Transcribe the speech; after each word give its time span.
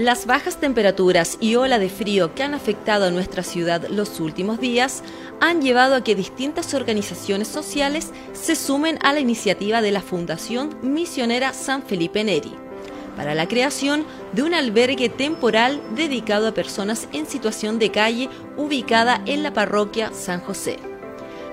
Las 0.00 0.24
bajas 0.24 0.56
temperaturas 0.58 1.36
y 1.42 1.56
ola 1.56 1.78
de 1.78 1.90
frío 1.90 2.34
que 2.34 2.42
han 2.42 2.54
afectado 2.54 3.04
a 3.04 3.10
nuestra 3.10 3.42
ciudad 3.42 3.86
los 3.90 4.18
últimos 4.18 4.58
días 4.58 5.02
han 5.42 5.60
llevado 5.60 5.94
a 5.94 6.02
que 6.02 6.14
distintas 6.14 6.72
organizaciones 6.72 7.48
sociales 7.48 8.10
se 8.32 8.56
sumen 8.56 8.98
a 9.02 9.12
la 9.12 9.20
iniciativa 9.20 9.82
de 9.82 9.90
la 9.90 10.00
Fundación 10.00 10.74
Misionera 10.80 11.52
San 11.52 11.82
Felipe 11.82 12.24
Neri 12.24 12.54
para 13.14 13.34
la 13.34 13.46
creación 13.46 14.06
de 14.32 14.42
un 14.42 14.54
albergue 14.54 15.10
temporal 15.10 15.82
dedicado 15.94 16.48
a 16.48 16.54
personas 16.54 17.06
en 17.12 17.26
situación 17.26 17.78
de 17.78 17.90
calle 17.90 18.30
ubicada 18.56 19.20
en 19.26 19.42
la 19.42 19.52
parroquia 19.52 20.14
San 20.14 20.40
José 20.40 20.89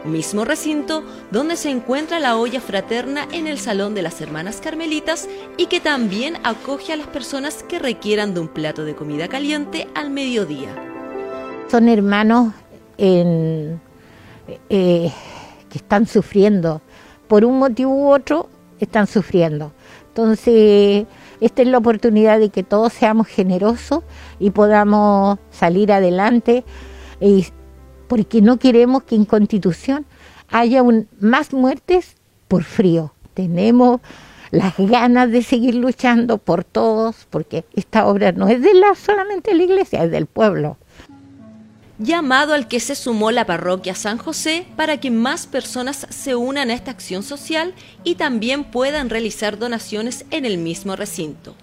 mismo 0.06 0.46
recinto 0.46 1.04
donde 1.32 1.56
se 1.56 1.70
encuentra 1.70 2.20
la 2.20 2.38
olla 2.38 2.62
fraterna 2.62 3.28
en 3.32 3.48
el 3.48 3.60
Salón 3.60 3.96
de 3.96 4.02
las 4.02 4.22
Hermanas 4.22 4.62
Carmelitas 4.62 5.28
y 5.58 5.68
que 5.68 5.80
también 5.80 6.38
acoge 6.44 6.94
a 6.94 6.96
las 6.96 7.08
personas 7.08 7.64
que 7.64 7.80
requieran 7.80 8.34
de 8.34 8.40
un 8.40 8.48
plato 8.48 8.86
de 8.86 8.96
comida 8.96 9.28
caliente 9.28 9.88
al 9.96 10.10
mediodía. 10.10 10.70
Son 11.70 11.90
hermanos 11.90 12.54
eh, 12.98 13.78
que 14.70 15.12
están 15.78 16.08
sufriendo, 16.08 16.82
por 17.28 17.44
un 17.44 17.60
motivo 17.60 17.92
u 17.92 18.14
otro 18.14 18.50
están 18.80 19.08
sufriendo. 19.08 19.74
Entonces, 20.10 21.06
esta 21.42 21.62
es 21.62 21.68
la 21.68 21.78
oportunidad 21.78 22.40
de 22.40 22.50
que 22.50 22.64
todos 22.64 22.94
seamos 22.94 23.28
generosos 23.28 24.04
y 24.40 24.52
podamos 24.52 25.38
salir 25.52 25.92
adelante 25.92 26.64
porque 28.08 28.42
no 28.42 28.58
queremos 28.58 29.04
que 29.04 29.16
en 29.16 29.26
Constitución 29.26 30.06
haya 30.50 30.84
más 31.20 31.54
muertes 31.54 32.16
por 32.48 32.64
frío. 32.64 33.14
Tenemos 33.34 34.02
las 34.52 34.76
ganas 34.78 35.32
de 35.32 35.44
seguir 35.44 35.76
luchando 35.76 36.38
por 36.38 36.64
todos, 36.64 37.28
porque 37.30 37.66
esta 37.76 38.08
obra 38.08 38.32
no 38.32 38.48
es 38.48 38.62
de 38.62 38.74
la 38.74 38.96
solamente 38.96 39.52
de 39.52 39.58
la 39.58 39.64
iglesia, 39.64 40.04
es 40.04 40.12
del 40.12 40.26
pueblo. 40.26 40.78
Llamado 42.00 42.54
al 42.54 42.68
que 42.68 42.80
se 42.80 42.96
sumó 42.96 43.32
la 43.32 43.46
parroquia 43.46 43.96
San 43.96 44.20
José 44.20 44.68
para 44.76 45.00
que 45.00 45.10
más 45.10 45.48
personas 45.48 46.06
se 46.10 46.36
unan 46.36 46.70
a 46.70 46.74
esta 46.74 46.92
acción 46.92 47.24
social 47.24 47.74
y 48.04 48.16
también 48.16 48.66
puedan 48.66 49.10
realizar 49.10 49.58
donaciones 49.58 50.26
en 50.30 50.46
el 50.46 50.60
mismo 50.60 50.96
recinto, 50.96 51.56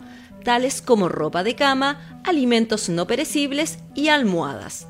tales 0.43 0.83
como 0.83 1.09
ropa 1.09 1.45
de 1.45 1.55
cama, 1.55 2.21
alimentos 2.25 2.89
no 2.89 3.07
perecibles 3.07 3.79
y 3.95 4.09
almohadas 4.09 4.89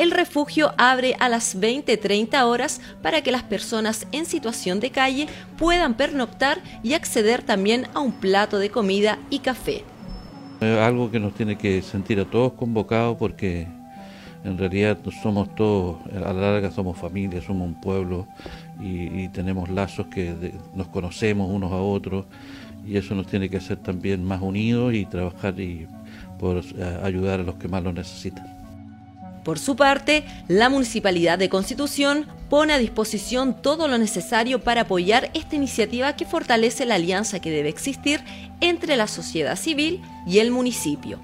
el 0.00 0.12
refugio 0.12 0.72
abre 0.78 1.14
a 1.20 1.28
las 1.28 1.60
20-30 1.60 2.42
horas 2.44 2.80
para 3.02 3.20
que 3.20 3.30
las 3.30 3.42
personas 3.42 4.06
en 4.12 4.24
situación 4.24 4.80
de 4.80 4.90
calle 4.90 5.26
puedan 5.58 5.92
pernoctar 5.92 6.62
y 6.82 6.94
acceder 6.94 7.42
también 7.42 7.86
a 7.92 8.00
un 8.00 8.12
plato 8.12 8.58
de 8.58 8.70
comida 8.70 9.18
y 9.28 9.40
café. 9.40 9.84
algo 10.62 11.10
que 11.10 11.20
nos 11.20 11.34
tiene 11.34 11.58
que 11.58 11.82
sentir 11.82 12.18
a 12.18 12.24
todos 12.24 12.54
convocados 12.54 13.18
porque 13.18 13.68
en 14.42 14.56
realidad 14.56 14.96
somos 15.22 15.54
todos, 15.54 15.98
a 16.16 16.32
la 16.32 16.52
larga 16.52 16.70
somos 16.70 16.96
familia, 16.96 17.42
somos 17.42 17.68
un 17.68 17.78
pueblo 17.78 18.26
y, 18.80 19.28
tenemos 19.28 19.68
lazos 19.68 20.06
que 20.06 20.54
nos 20.74 20.88
conocemos 20.88 21.50
unos 21.50 21.72
a 21.72 21.76
otros 21.76 22.24
y 22.86 22.96
eso 22.96 23.14
nos 23.14 23.26
tiene 23.26 23.50
que 23.50 23.58
hacer 23.58 23.76
también 23.76 24.24
más 24.24 24.40
unidos 24.40 24.94
y 24.94 25.04
trabajar 25.04 25.60
y 25.60 25.86
por 26.38 26.56
eh, 26.56 27.00
ayudar 27.02 27.40
a 27.40 27.42
los 27.42 27.56
que 27.56 27.68
más 27.68 27.82
lo 27.82 27.92
necesitan. 27.92 28.59
Por 29.44 29.58
su 29.58 29.74
parte, 29.74 30.24
la 30.48 30.68
Municipalidad 30.68 31.38
de 31.38 31.48
Constitución 31.48 32.26
pone 32.50 32.74
a 32.74 32.78
disposición 32.78 33.62
todo 33.62 33.88
lo 33.88 33.96
necesario 33.96 34.60
para 34.60 34.82
apoyar 34.82 35.30
esta 35.34 35.56
iniciativa 35.56 36.14
que 36.14 36.26
fortalece 36.26 36.84
la 36.84 36.96
alianza 36.96 37.40
que 37.40 37.50
debe 37.50 37.70
existir 37.70 38.20
entre 38.60 38.96
la 38.96 39.06
sociedad 39.06 39.56
civil 39.56 40.02
y 40.26 40.40
el 40.40 40.50
municipio. 40.50 41.18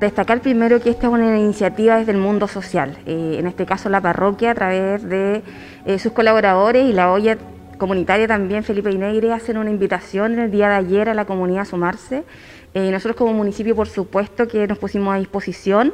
Destacar 0.00 0.40
primero 0.40 0.80
que 0.80 0.90
esta 0.90 1.06
es 1.06 1.12
una 1.12 1.38
iniciativa 1.38 1.98
desde 1.98 2.12
el 2.12 2.18
mundo 2.18 2.48
social, 2.48 2.98
eh, 3.06 3.36
en 3.38 3.46
este 3.46 3.66
caso 3.66 3.90
la 3.90 4.00
parroquia 4.00 4.50
a 4.50 4.54
través 4.54 5.06
de 5.06 5.42
eh, 5.84 5.98
sus 5.98 6.12
colaboradores 6.12 6.88
y 6.88 6.92
la 6.92 7.12
olla 7.12 7.36
comunitaria 7.76 8.26
también, 8.26 8.64
Felipe 8.64 8.90
Inegre, 8.90 9.32
hacen 9.32 9.56
una 9.56 9.70
invitación 9.70 10.38
el 10.38 10.50
día 10.50 10.68
de 10.68 10.74
ayer 10.74 11.08
a 11.08 11.14
la 11.14 11.24
comunidad 11.24 11.62
a 11.62 11.64
sumarse. 11.64 12.24
Eh, 12.72 12.90
nosotros 12.90 13.16
como 13.16 13.32
municipio, 13.32 13.74
por 13.74 13.88
supuesto, 13.88 14.46
que 14.46 14.66
nos 14.66 14.78
pusimos 14.78 15.14
a 15.14 15.18
disposición 15.18 15.92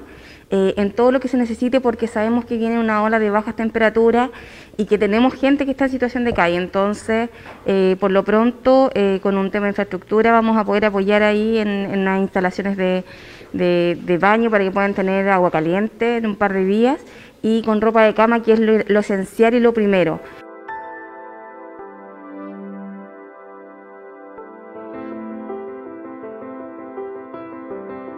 eh, 0.48 0.74
en 0.76 0.92
todo 0.92 1.10
lo 1.10 1.18
que 1.18 1.26
se 1.26 1.36
necesite 1.36 1.80
porque 1.80 2.06
sabemos 2.06 2.44
que 2.44 2.56
viene 2.56 2.78
una 2.78 3.02
ola 3.02 3.18
de 3.18 3.30
bajas 3.30 3.56
temperaturas 3.56 4.30
y 4.76 4.84
que 4.84 4.96
tenemos 4.96 5.34
gente 5.34 5.64
que 5.64 5.72
está 5.72 5.86
en 5.86 5.90
situación 5.90 6.24
de 6.24 6.34
calle. 6.34 6.56
Entonces, 6.56 7.30
eh, 7.66 7.96
por 7.98 8.12
lo 8.12 8.24
pronto, 8.24 8.90
eh, 8.94 9.18
con 9.22 9.38
un 9.38 9.50
tema 9.50 9.66
de 9.66 9.70
infraestructura 9.70 10.30
vamos 10.30 10.56
a 10.56 10.64
poder 10.64 10.84
apoyar 10.84 11.24
ahí 11.24 11.58
en, 11.58 12.04
las 12.04 12.20
instalaciones 12.20 12.76
de, 12.76 14.18
baño 14.20 14.48
para 14.48 14.62
que 14.62 14.70
puedan 14.70 14.94
tener 14.94 15.28
agua 15.30 15.50
caliente 15.50 16.18
en 16.18 16.26
un 16.26 16.36
par 16.36 16.52
de 16.52 16.64
días 16.64 17.00
y 17.42 17.62
con 17.62 17.80
ropa 17.80 18.04
de 18.04 18.14
cama, 18.14 18.42
que 18.42 18.52
es 18.52 18.60
lo 18.60 19.00
esencial 19.00 19.54
y 19.54 19.60
lo 19.60 19.74
primero. 19.74 20.20